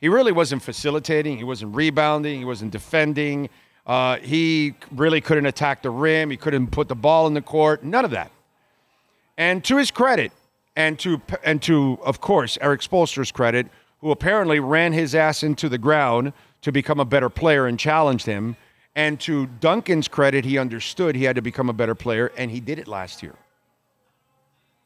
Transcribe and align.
he 0.00 0.08
really 0.08 0.32
wasn't 0.32 0.62
facilitating. 0.62 1.36
He 1.36 1.44
wasn't 1.44 1.74
rebounding. 1.74 2.38
He 2.38 2.44
wasn't 2.46 2.70
defending. 2.70 3.50
Uh, 3.86 4.16
he 4.18 4.74
really 4.90 5.20
couldn't 5.20 5.44
attack 5.44 5.82
the 5.82 5.90
rim. 5.90 6.30
He 6.30 6.38
couldn't 6.38 6.68
put 6.68 6.88
the 6.88 6.94
ball 6.94 7.26
in 7.26 7.34
the 7.34 7.42
court. 7.42 7.84
None 7.84 8.06
of 8.06 8.10
that. 8.12 8.30
And 9.36 9.62
to 9.64 9.76
his 9.76 9.90
credit, 9.90 10.32
and 10.74 10.98
to 11.00 11.20
and 11.44 11.60
to 11.62 11.98
of 12.02 12.20
course 12.20 12.56
Erik 12.60 12.80
Spoelstra's 12.80 13.32
credit, 13.32 13.66
who 14.00 14.12
apparently 14.12 14.60
ran 14.60 14.92
his 14.92 15.14
ass 15.14 15.42
into 15.42 15.68
the 15.68 15.78
ground 15.78 16.32
to 16.62 16.72
become 16.72 17.00
a 17.00 17.04
better 17.04 17.28
player 17.28 17.66
and 17.66 17.78
challenged 17.78 18.24
him 18.24 18.56
and 18.98 19.20
to 19.20 19.46
Duncan's 19.46 20.08
credit, 20.08 20.44
he 20.44 20.58
understood 20.58 21.14
he 21.14 21.22
had 21.22 21.36
to 21.36 21.42
become 21.42 21.68
a 21.68 21.72
better 21.72 21.94
player, 21.94 22.32
and 22.36 22.50
he 22.50 22.58
did 22.58 22.80
it 22.80 22.88
last 22.88 23.22
year. 23.22 23.36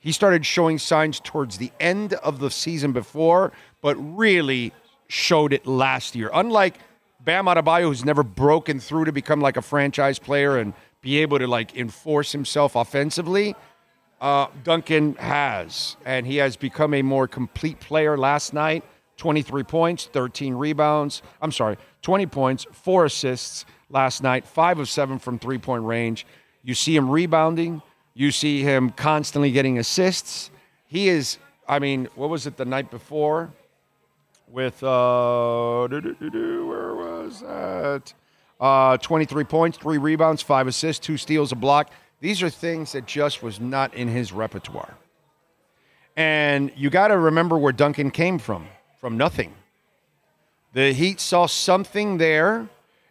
He 0.00 0.12
started 0.12 0.44
showing 0.44 0.78
signs 0.78 1.18
towards 1.18 1.56
the 1.56 1.72
end 1.80 2.12
of 2.12 2.38
the 2.38 2.50
season 2.50 2.92
before, 2.92 3.52
but 3.80 3.96
really 3.96 4.74
showed 5.08 5.54
it 5.54 5.66
last 5.66 6.14
year. 6.14 6.30
Unlike 6.34 6.74
Bam 7.24 7.46
Adebayo, 7.46 7.84
who's 7.84 8.04
never 8.04 8.22
broken 8.22 8.80
through 8.80 9.06
to 9.06 9.12
become 9.12 9.40
like 9.40 9.56
a 9.56 9.62
franchise 9.62 10.18
player 10.18 10.58
and 10.58 10.74
be 11.00 11.22
able 11.22 11.38
to 11.38 11.46
like 11.46 11.74
enforce 11.74 12.32
himself 12.32 12.76
offensively, 12.76 13.56
uh, 14.20 14.48
Duncan 14.62 15.14
has, 15.14 15.96
and 16.04 16.26
he 16.26 16.36
has 16.36 16.56
become 16.56 16.92
a 16.92 17.00
more 17.00 17.26
complete 17.26 17.80
player 17.80 18.18
last 18.18 18.52
night. 18.52 18.84
23 19.16 19.62
points, 19.62 20.06
13 20.12 20.52
rebounds. 20.54 21.22
I'm 21.40 21.52
sorry, 21.52 21.78
20 22.02 22.26
points, 22.26 22.66
four 22.72 23.04
assists, 23.04 23.64
last 23.92 24.22
night, 24.22 24.46
five 24.46 24.78
of 24.78 24.88
seven 24.88 25.18
from 25.18 25.38
three 25.38 25.58
point 25.58 25.84
range. 25.84 26.26
You 26.64 26.74
see 26.74 26.96
him 26.96 27.08
rebounding, 27.08 27.82
you 28.14 28.30
see 28.30 28.62
him 28.62 28.90
constantly 28.90 29.52
getting 29.52 29.78
assists. 29.78 30.50
He 30.86 31.08
is, 31.08 31.38
I 31.68 31.78
mean, 31.78 32.08
what 32.14 32.30
was 32.30 32.46
it 32.46 32.56
the 32.56 32.64
night 32.64 32.90
before? 32.90 33.52
With, 34.48 34.82
uh, 34.82 35.88
where 35.88 36.94
was 36.94 37.40
that? 37.40 38.12
Uh, 38.60 38.96
23 38.98 39.44
points, 39.44 39.78
three 39.78 39.98
rebounds, 39.98 40.42
five 40.42 40.66
assists, 40.66 41.04
two 41.04 41.16
steals, 41.16 41.52
a 41.52 41.56
block. 41.56 41.90
These 42.20 42.42
are 42.42 42.50
things 42.50 42.92
that 42.92 43.06
just 43.06 43.42
was 43.42 43.58
not 43.60 43.94
in 43.94 44.08
his 44.08 44.32
repertoire. 44.32 44.94
And 46.16 46.70
you 46.76 46.90
got 46.90 47.08
to 47.08 47.18
remember 47.18 47.56
where 47.56 47.72
Duncan 47.72 48.10
came 48.10 48.38
from 48.38 48.66
from 49.00 49.16
nothing. 49.16 49.54
The 50.74 50.92
Heat 50.92 51.18
saw 51.18 51.46
something 51.46 52.18
there 52.18 52.68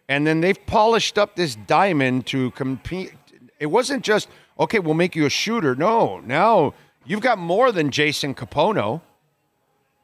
and 0.08 0.26
then 0.26 0.40
they've 0.40 0.66
polished 0.66 1.18
up 1.18 1.36
this 1.36 1.54
diamond 1.54 2.26
to 2.26 2.50
compete. 2.52 3.14
It 3.58 3.66
wasn't 3.66 4.04
just, 4.04 4.28
okay, 4.58 4.78
we'll 4.78 4.94
make 4.94 5.14
you 5.14 5.26
a 5.26 5.30
shooter. 5.30 5.74
No, 5.74 6.20
now 6.20 6.74
you've 7.04 7.20
got 7.20 7.38
more 7.38 7.72
than 7.72 7.90
Jason 7.90 8.34
Kapono. 8.34 9.00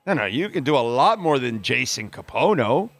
No, 0.06 0.14
no, 0.14 0.24
you 0.24 0.48
can 0.48 0.64
do 0.64 0.76
a 0.76 0.80
lot 0.80 1.18
more 1.18 1.38
than 1.38 1.62
Jason 1.62 2.10
Kapono. 2.10 2.90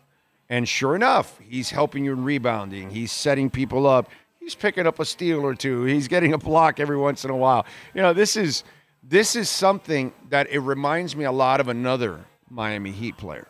And 0.50 0.68
sure 0.68 0.96
enough, 0.96 1.38
he's 1.46 1.70
helping 1.70 2.04
you 2.04 2.12
in 2.12 2.24
rebounding. 2.24 2.90
He's 2.90 3.12
setting 3.12 3.50
people 3.50 3.86
up. 3.86 4.10
He's 4.40 4.54
picking 4.54 4.86
up 4.86 4.98
a 4.98 5.04
steal 5.04 5.40
or 5.40 5.54
two. 5.54 5.84
He's 5.84 6.08
getting 6.08 6.32
a 6.32 6.38
block 6.38 6.80
every 6.80 6.96
once 6.96 7.24
in 7.24 7.30
a 7.30 7.36
while. 7.36 7.66
You 7.94 8.00
know, 8.02 8.14
this 8.14 8.34
is 8.34 8.64
this 9.02 9.36
is 9.36 9.48
something 9.48 10.12
that 10.30 10.50
it 10.50 10.60
reminds 10.60 11.14
me 11.14 11.24
a 11.24 11.32
lot 11.32 11.60
of 11.60 11.68
another 11.68 12.24
Miami 12.50 12.90
Heat 12.90 13.16
player. 13.16 13.46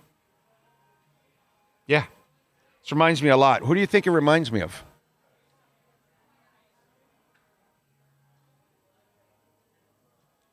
This 2.89 2.95
reminds 2.95 3.23
me 3.23 3.29
a 3.29 3.37
lot. 3.37 3.61
Who 3.65 3.75
do 3.75 3.81
you 3.81 3.87
think 3.87 4.07
it 4.07 4.13
reminds 4.13 4.51
me 4.51 4.63
of? 4.63 4.83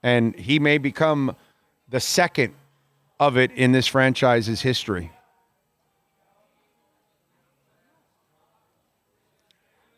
And 0.04 0.36
he 0.36 0.60
may 0.60 0.78
become 0.78 1.38
the 1.88 2.02
second 2.02 2.54
of 3.22 3.38
it 3.38 3.54
in 3.54 3.72
this 3.72 3.88
franchise's 3.88 4.62
history. 4.62 5.14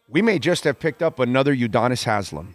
We 0.08 0.22
may 0.22 0.38
just 0.38 0.64
have 0.66 0.80
picked 0.80 1.02
up 1.02 1.18
another 1.18 1.56
Udonis 1.56 2.04
Haslem. 2.04 2.54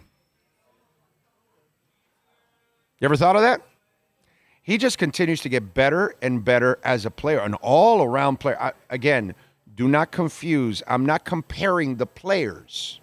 You 3.01 3.05
ever 3.05 3.17
thought 3.17 3.35
of 3.35 3.41
that? 3.41 3.61
He 4.61 4.77
just 4.77 4.97
continues 4.97 5.41
to 5.41 5.49
get 5.49 5.73
better 5.73 6.15
and 6.21 6.41
better 6.41 6.79
as 6.85 7.05
a 7.05 7.11
player, 7.11 7.39
an 7.39 7.55
all 7.55 8.01
around 8.01 8.39
player. 8.39 8.57
I, 8.61 8.71
again, 8.89 9.35
do 9.75 9.87
not 9.87 10.11
confuse. 10.11 10.83
I'm 10.87 11.05
not 11.05 11.25
comparing 11.25 11.95
the 11.95 12.05
players. 12.05 12.99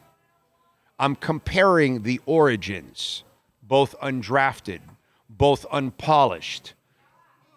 I'm 0.98 1.16
comparing 1.16 2.02
the 2.02 2.20
origins, 2.26 3.24
both 3.62 3.98
undrafted, 4.00 4.80
both 5.28 5.64
unpolished. 5.72 6.74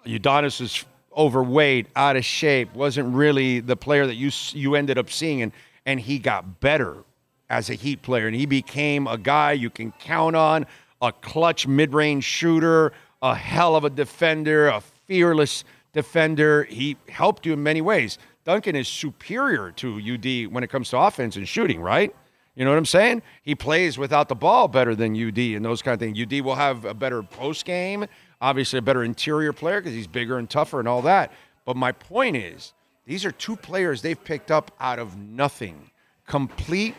Udonis 0.06 0.62
is 0.62 0.85
overweight, 1.16 1.88
out 1.96 2.16
of 2.16 2.25
shape, 2.25 2.74
wasn't 2.74 3.13
really 3.13 3.59
the 3.59 3.75
player 3.75 4.07
that 4.07 4.16
you 4.16 4.31
you 4.53 4.75
ended 4.75 4.97
up 4.97 5.09
seeing, 5.09 5.41
and 5.41 5.51
and 5.85 6.00
he 6.00 6.19
got 6.19 6.62
better 6.62 7.03
as 7.50 7.69
a 7.69 7.74
Heat 7.74 8.01
player, 8.01 8.28
and 8.28 8.35
he 8.35 8.45
became 8.45 9.06
a 9.06 9.18
guy 9.18 9.51
you 9.51 9.69
can 9.69 9.91
count 10.00 10.35
on, 10.35 10.66
a 11.01 11.12
clutch 11.12 11.68
mid-range 11.68 12.24
shooter, 12.24 12.94
a 13.22 13.35
hell 13.35 13.75
of 13.75 13.84
a 13.84 13.90
defender, 13.90 14.68
a 14.68 14.81
fearless 14.81 15.63
defender. 15.91 16.63
He 16.63 16.97
helped 17.09 17.45
you 17.45 17.53
in 17.53 17.62
many 17.62 17.81
ways. 17.81 18.18
Duncan 18.46 18.76
is 18.76 18.88
superior 18.88 19.72
to 19.72 19.96
UD 19.96 20.54
when 20.54 20.64
it 20.64 20.70
comes 20.70 20.90
to 20.90 20.98
offense 20.98 21.36
and 21.36 21.48
shooting, 21.48 21.81
right? 21.81 22.14
You 22.56 22.66
know 22.66 22.72
what 22.72 22.78
I'm 22.78 22.86
saying? 22.86 23.24
He 23.42 23.56
plays 23.56 23.98
without 23.98 24.30
the 24.30 24.36
ball 24.36 24.68
better 24.68 24.96
than 24.96 25.16
UD 25.16 25.38
and 25.40 25.66
those 25.66 25.81
kind 25.81 25.94
of 25.94 26.00
things. 26.00 26.20
UD 26.20 26.42
will 26.42 26.56
have 26.56 26.86
a 26.86 26.94
better 26.94 27.24
post 27.24 27.66
game, 27.66 28.06
obviously 28.42 28.80
a 28.80 28.81
better 28.81 29.04
interior 29.04 29.54
player 29.54 29.80
because 29.81 29.94
he's 29.94 30.08
bigger 30.08 30.38
and 30.38 30.50
tougher 30.50 30.80
and 30.80 30.88
all 30.88 31.02
that. 31.02 31.31
But 31.66 31.78
my 31.78 31.92
point 31.92 32.36
is, 32.36 32.74
these 33.06 33.26
are 33.26 33.31
two 33.31 33.56
players 33.56 34.02
they've 34.02 34.22
picked 34.24 34.52
up 34.52 34.72
out 34.80 35.00
of 35.00 35.18
nothing, 35.18 35.90
complete 36.28 36.96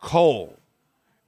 coal, 0.00 0.56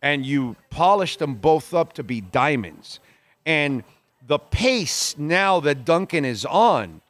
and 0.00 0.24
you 0.24 0.56
polish 0.70 1.16
them 1.16 1.34
both 1.34 1.74
up 1.74 1.92
to 1.94 2.02
be 2.02 2.20
diamonds. 2.20 3.00
And 3.44 3.84
the 4.26 4.38
pace 4.38 5.16
now 5.18 5.60
that 5.60 5.84
Duncan 5.84 6.24
is 6.24 6.44
on 6.44 7.00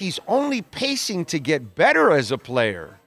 he's 0.00 0.18
only 0.26 0.62
pacing 0.62 1.26
to 1.26 1.38
get 1.38 1.74
better 1.74 2.10
as 2.10 2.32
a 2.32 2.38
player. 2.38 2.98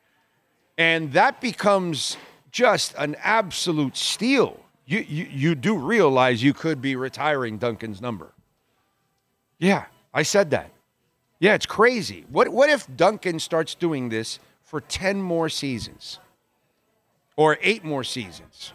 And 0.78 1.12
that 1.14 1.42
becomes 1.42 2.18
just 2.52 2.94
an 3.00 3.16
absolute 3.24 3.98
steal. 3.98 4.60
You, 4.86 5.00
you, 5.00 5.28
you 5.32 5.56
do 5.56 5.76
realize 5.76 6.44
you 6.44 6.54
could 6.54 6.84
be 6.84 6.96
retiring 6.96 7.58
Duncan's 7.58 8.00
number. 8.00 8.32
Yeah, 9.58 9.86
I 10.14 10.22
said 10.22 10.52
that. 10.52 10.70
Yeah, 11.40 11.56
it's 11.56 11.66
crazy. 11.66 12.26
What, 12.30 12.50
what 12.50 12.70
if 12.70 12.86
Duncan 12.96 13.40
starts 13.40 13.74
doing 13.74 14.10
this 14.10 14.38
for 14.62 14.80
10 14.80 15.20
more 15.20 15.50
seasons 15.50 16.20
or 17.36 17.58
eight 17.64 17.84
more 17.84 18.04
seasons? 18.04 18.72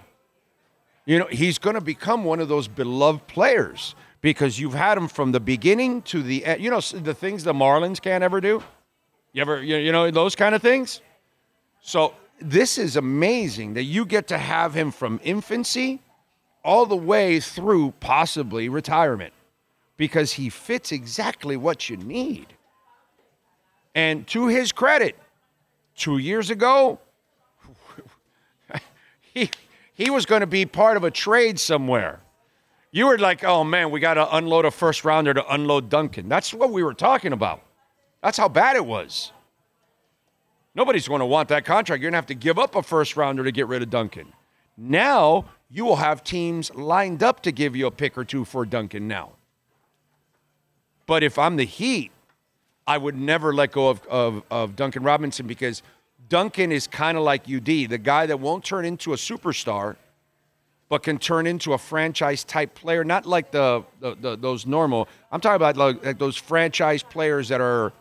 You 1.07 1.21
know, 1.21 1.29
he's 1.31 1.59
going 1.59 1.75
to 1.75 1.81
become 1.81 2.25
one 2.25 2.41
of 2.41 2.49
those 2.49 2.67
beloved 2.67 3.29
players 3.29 3.95
because 4.21 4.59
you've 4.59 4.75
had 4.75 4.97
them 4.97 5.09
from 5.09 5.33
the 5.33 5.41
beginning 5.41 6.03
to 6.03 6.23
the 6.23 6.45
end. 6.45 6.63
You 6.63 6.71
know, 6.71 6.81
the 6.81 7.15
things 7.15 7.45
the 7.45 7.53
Marlins 7.53 8.01
can't 8.01 8.25
ever 8.25 8.41
do. 8.41 8.63
You 9.33 9.43
ever, 9.43 9.63
you 9.63 9.93
know, 9.93 10.11
those 10.11 10.35
kind 10.35 10.55
of 10.55 10.63
things. 10.63 11.01
So 11.81 12.15
this 12.41 12.79
is 12.79 12.97
amazing 12.97 13.75
that 13.75 13.85
you 13.85 14.05
get 14.05 14.29
to 14.29 14.39
have 14.39 14.75
him 14.75 14.91
from 14.91 15.21
infancy 15.23 16.01
all 16.65 16.87
the 16.87 16.97
way 16.97 17.41
through 17.41 17.93
possibly 18.01 18.69
retirement 18.69 19.33
because 19.97 20.33
he 20.33 20.49
fits 20.49 20.93
exactly 20.93 21.57
what 21.57 21.89
you 21.89 21.97
need. 21.97 22.47
And 23.95 24.27
to 24.29 24.47
his 24.47 24.73
credit, 24.73 25.17
two 25.97 26.19
years 26.19 26.51
ago, 26.51 26.99
he, 29.35 29.51
he 29.95 30.11
was 30.11 30.27
going 30.27 30.41
to 30.41 30.47
be 30.47 30.67
part 30.67 30.97
of 30.97 31.05
a 31.05 31.11
trade 31.11 31.59
somewhere. 31.59 32.21
You 32.91 33.07
were 33.07 33.19
like, 33.19 33.45
oh 33.45 33.65
man, 33.65 33.91
we 33.91 34.01
got 34.01 34.15
to 34.15 34.37
unload 34.37 34.65
a 34.65 34.71
first 34.71 35.05
rounder 35.05 35.35
to 35.35 35.53
unload 35.53 35.89
Duncan. 35.89 36.29
That's 36.29 36.55
what 36.55 36.71
we 36.71 36.83
were 36.83 36.95
talking 36.95 37.33
about. 37.33 37.63
That's 38.23 38.39
how 38.39 38.49
bad 38.49 38.77
it 38.77 38.85
was. 38.85 39.33
Nobody's 40.75 41.09
going 41.09 41.21
to 41.21 41.27
want 41.27 41.49
that 41.49 41.65
contract. 41.65 42.01
You're 42.01 42.11
going 42.11 42.13
to 42.13 42.19
have 42.19 42.27
to 42.27 42.35
give 42.35 42.59
up 42.59 42.75
a 42.75 42.83
first 42.83 43.17
rounder 43.17 43.45
to 43.45 43.53
get 43.53 43.67
rid 43.67 43.83
of 43.83 43.91
Duncan. 43.91 44.33
Now 44.77 45.47
you 45.71 45.85
will 45.85 45.97
have 45.97 46.25
teams 46.25 46.75
lined 46.75 47.23
up 47.23 47.43
to 47.43 47.53
give 47.53 47.77
you 47.77 47.87
a 47.87 47.91
pick 47.91 48.17
or 48.17 48.25
two 48.25 48.45
for 48.45 48.65
Duncan 48.65 49.09
now. 49.09 49.33
But 51.07 51.23
if 51.23 51.39
I'm 51.39 51.57
the 51.57 51.65
Heat, 51.65 52.13
I 52.87 52.97
would 52.97 53.17
never 53.17 53.53
let 53.53 53.73
go 53.73 53.89
of, 53.89 54.07
of, 54.07 54.43
of 54.51 54.77
Duncan 54.77 55.03
Robinson 55.03 55.47
because 55.47 55.83
Duncan 56.29 56.73
is 56.73 56.87
kind 56.87 57.19
of 57.19 57.25
like 57.25 57.43
UD, 57.51 57.65
the 57.65 57.99
guy 57.99 58.27
that 58.27 58.41
won't 58.41 58.65
turn 58.65 58.85
into 58.85 59.13
a 59.13 59.17
superstar, 59.17 59.97
but 60.89 61.03
can 61.03 61.19
turn 61.19 61.47
into 61.47 61.75
a 61.75 61.79
franchise 61.79 62.45
type 62.45 62.75
player. 62.75 63.05
Not 63.05 63.27
like 63.27 63.51
the, 63.51 63.85
the, 64.01 64.15
the 64.15 64.37
those 64.37 64.67
normal. 64.67 65.09
I'm 65.31 65.41
talking 65.41 65.57
about 65.57 65.77
like, 65.77 66.05
like 66.05 66.19
those 66.19 66.37
franchise 66.37 67.03
players 67.03 67.49
that 67.49 67.61
are 67.61 67.93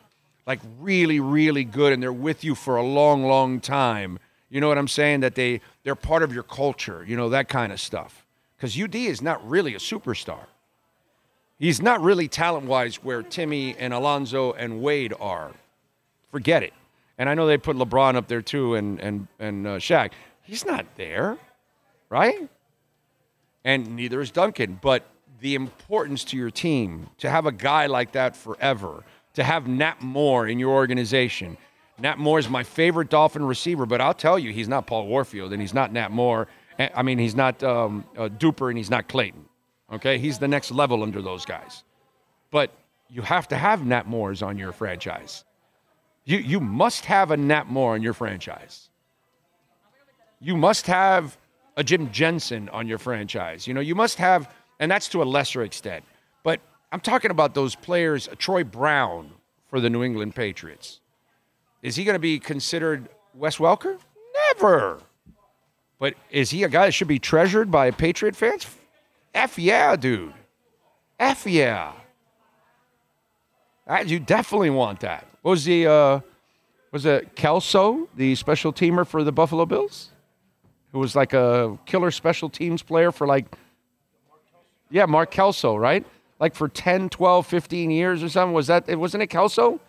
like 0.45 0.59
really, 0.79 1.19
really 1.19 1.65
good 1.65 1.91
and 1.91 2.01
they're 2.01 2.13
with 2.13 2.43
you 2.43 2.55
for 2.55 2.77
a 2.77 2.83
long, 2.83 3.23
long 3.25 3.59
time. 3.59 4.19
You 4.49 4.61
know 4.61 4.69
what 4.69 4.77
I'm 4.77 4.87
saying? 4.87 5.19
That 5.19 5.35
they 5.35 5.61
they're 5.83 5.95
part 5.95 6.23
of 6.23 6.33
your 6.33 6.43
culture. 6.43 7.03
You 7.05 7.17
know 7.17 7.29
that 7.29 7.49
kind 7.49 7.73
of 7.73 7.81
stuff. 7.81 8.25
Because 8.55 8.79
UD 8.79 8.95
is 8.95 9.21
not 9.21 9.47
really 9.47 9.75
a 9.75 9.79
superstar. 9.79 10.45
He's 11.59 11.81
not 11.81 12.01
really 12.01 12.27
talent 12.27 12.65
wise 12.65 12.95
where 13.03 13.21
Timmy 13.23 13.75
and 13.77 13.93
Alonzo 13.93 14.53
and 14.53 14.81
Wade 14.81 15.13
are. 15.19 15.51
Forget 16.31 16.63
it. 16.63 16.73
And 17.17 17.29
I 17.29 17.33
know 17.33 17.47
they 17.47 17.57
put 17.57 17.75
LeBron 17.75 18.15
up 18.15 18.27
there 18.27 18.41
too 18.41 18.75
and 18.75 18.99
and 19.01 19.27
and 19.39 19.67
uh, 19.67 19.77
Shaq. 19.77 20.11
He's 20.43 20.65
not 20.65 20.85
there, 20.95 21.37
right? 22.09 22.47
And 23.67 23.97
neither 23.97 24.21
is 24.21 24.31
Duncan. 24.31 24.79
But 24.81 25.05
the 25.41 25.53
importance 25.53 26.23
to 26.23 26.37
your 26.37 26.49
team 26.49 27.09
to 27.17 27.29
have 27.29 27.45
a 27.45 27.51
guy 27.51 27.87
like 27.87 28.13
that 28.13 28.33
forever, 28.33 29.03
to 29.33 29.43
have 29.43 29.67
Nat 29.67 30.01
Moore 30.01 30.47
in 30.47 30.57
your 30.57 30.73
organization. 30.73 31.57
Nat 31.99 32.17
Moore 32.17 32.39
is 32.39 32.49
my 32.49 32.63
favorite 32.63 33.09
Dolphin 33.09 33.45
receiver, 33.45 33.85
but 33.85 33.99
I'll 33.99 34.13
tell 34.13 34.39
you, 34.39 34.53
he's 34.53 34.69
not 34.69 34.87
Paul 34.87 35.07
Warfield 35.07 35.51
and 35.51 35.61
he's 35.61 35.73
not 35.73 35.91
Nat 35.91 36.11
Moore. 36.11 36.47
I 36.79 37.03
mean, 37.03 37.19
he's 37.19 37.35
not 37.35 37.61
um, 37.61 38.05
uh, 38.15 38.29
Duper 38.29 38.69
and 38.69 38.77
he's 38.77 38.89
not 38.89 39.09
Clayton. 39.09 39.43
Okay, 39.91 40.17
he's 40.17 40.39
the 40.39 40.47
next 40.47 40.71
level 40.71 41.03
under 41.03 41.21
those 41.21 41.43
guys. 41.43 41.83
But 42.51 42.71
you 43.09 43.21
have 43.21 43.49
to 43.49 43.57
have 43.57 43.85
Nat 43.85 44.07
Moores 44.07 44.41
on 44.41 44.57
your 44.57 44.71
franchise. 44.71 45.43
You 46.23 46.37
you 46.37 46.61
must 46.61 47.05
have 47.05 47.31
a 47.31 47.37
Nat 47.37 47.67
Moore 47.67 47.95
on 47.95 48.01
your 48.01 48.13
franchise. 48.13 48.89
You 50.39 50.55
must 50.55 50.87
have 50.87 51.37
a 51.77 51.83
Jim 51.83 52.11
Jensen 52.11 52.67
on 52.69 52.87
your 52.87 52.97
franchise. 52.97 53.67
You 53.67 53.73
know, 53.73 53.79
you 53.79 53.95
must 53.95 54.17
have, 54.17 54.53
and 54.79 54.91
that's 54.91 55.07
to 55.09 55.21
a 55.21 55.25
lesser 55.25 55.61
extent. 55.61 56.03
But 56.43 56.59
I'm 56.91 56.99
talking 56.99 57.31
about 57.31 57.53
those 57.53 57.75
players, 57.75 58.27
Troy 58.37 58.63
Brown 58.63 59.31
for 59.69 59.79
the 59.79 59.89
New 59.89 60.03
England 60.03 60.35
Patriots. 60.35 60.99
Is 61.83 61.95
he 61.95 62.03
going 62.03 62.15
to 62.15 62.19
be 62.19 62.39
considered 62.39 63.07
Wes 63.35 63.57
Welker? 63.57 63.99
Never. 64.49 64.99
But 65.99 66.15
is 66.31 66.49
he 66.49 66.63
a 66.63 66.69
guy 66.69 66.87
that 66.87 66.93
should 66.93 67.07
be 67.07 67.19
treasured 67.19 67.69
by 67.69 67.91
Patriot 67.91 68.35
fans? 68.35 68.67
F 69.33 69.59
yeah, 69.59 69.95
dude. 69.95 70.33
F 71.19 71.45
yeah. 71.45 71.93
You 74.05 74.19
definitely 74.19 74.71
want 74.71 74.99
that. 75.01 75.27
What 75.43 75.51
was 75.51 75.65
the 75.65 75.87
uh, 75.87 76.19
was 76.91 77.05
it 77.05 77.35
Kelso, 77.35 78.09
the 78.15 78.35
special 78.35 78.73
teamer 78.73 79.05
for 79.05 79.23
the 79.23 79.31
Buffalo 79.31 79.65
Bills? 79.65 80.09
Who 80.91 80.99
was 80.99 81.15
like 81.15 81.33
a 81.33 81.77
killer 81.85 82.11
special 82.11 82.49
teams 82.49 82.81
player 82.81 83.11
for 83.11 83.27
like 83.27 83.45
Yeah, 84.89 85.05
Mark 85.05 85.31
Kelso, 85.31 85.75
right? 85.75 86.05
Like 86.39 86.55
for 86.55 86.67
10, 86.67 87.09
12, 87.09 87.47
15 87.47 87.91
years 87.91 88.23
or 88.23 88.29
something. 88.29 88.53
Was 88.53 88.67
that 88.67 88.87
it 88.87 88.97
wasn't 88.97 89.23
it 89.23 89.27
Kelso? 89.27 89.79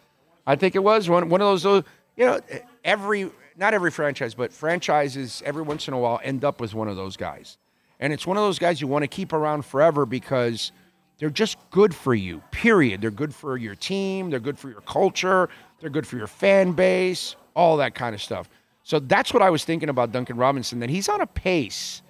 I 0.46 0.56
think 0.56 0.74
it 0.74 0.82
was 0.82 1.08
one 1.08 1.28
one 1.28 1.40
of 1.40 1.46
those 1.46 1.66
uh, 1.66 1.82
you 2.16 2.26
know, 2.26 2.40
every 2.84 3.30
not 3.56 3.74
every 3.74 3.90
franchise, 3.90 4.34
but 4.34 4.52
franchises 4.52 5.42
every 5.44 5.62
once 5.62 5.88
in 5.88 5.94
a 5.94 5.98
while 5.98 6.20
end 6.22 6.44
up 6.44 6.60
with 6.60 6.74
one 6.74 6.88
of 6.88 6.96
those 6.96 7.16
guys. 7.16 7.58
And 8.00 8.12
it's 8.12 8.26
one 8.26 8.36
of 8.36 8.42
those 8.42 8.58
guys 8.58 8.80
you 8.80 8.86
want 8.86 9.02
to 9.02 9.08
keep 9.08 9.32
around 9.32 9.64
forever 9.64 10.06
because 10.06 10.70
they're 11.18 11.30
just 11.30 11.58
good 11.70 11.94
for 11.94 12.14
you, 12.14 12.40
period. 12.52 13.00
They're 13.00 13.10
good 13.10 13.34
for 13.34 13.56
your 13.56 13.74
team, 13.74 14.30
they're 14.30 14.38
good 14.38 14.58
for 14.58 14.70
your 14.70 14.80
culture, 14.82 15.48
they're 15.80 15.90
good 15.90 16.06
for 16.06 16.16
your 16.16 16.28
fan 16.28 16.72
base, 16.72 17.34
all 17.54 17.76
that 17.78 17.94
kind 17.94 18.14
of 18.14 18.22
stuff. 18.22 18.48
So 18.88 18.98
that's 18.98 19.34
what 19.34 19.42
I 19.42 19.50
was 19.50 19.64
thinking 19.64 19.90
about 19.90 20.12
Duncan 20.12 20.38
Robinson, 20.38 20.80
that 20.80 20.88
he's 20.88 21.10
on 21.10 21.20
a 21.20 21.26
pace 21.26 22.00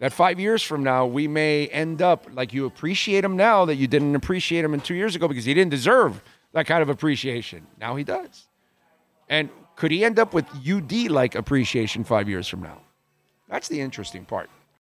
that 0.00 0.12
five 0.12 0.38
years 0.38 0.62
from 0.62 0.84
now, 0.84 1.06
we 1.06 1.26
may 1.26 1.66
end 1.68 2.02
up 2.02 2.26
like 2.30 2.52
you 2.52 2.66
appreciate 2.66 3.24
him 3.24 3.38
now 3.38 3.64
that 3.64 3.76
you 3.76 3.86
didn't 3.86 4.14
appreciate 4.14 4.62
him 4.62 4.74
in 4.74 4.80
two 4.80 4.94
years 4.94 5.16
ago 5.16 5.28
because 5.28 5.46
he 5.46 5.54
didn't 5.54 5.70
deserve 5.70 6.22
that 6.52 6.66
kind 6.66 6.82
of 6.82 6.90
appreciation. 6.90 7.66
Now 7.80 7.96
he 7.96 8.04
does. 8.04 8.48
And 9.30 9.48
could 9.76 9.90
he 9.90 10.04
end 10.04 10.18
up 10.18 10.34
with 10.34 10.44
UD 10.68 11.10
like 11.10 11.34
appreciation 11.34 12.04
five 12.04 12.28
years 12.28 12.46
from 12.46 12.62
now? 12.62 12.82
That's 13.48 13.68
the 13.68 13.80
interesting 13.80 14.26
part. 14.26 14.50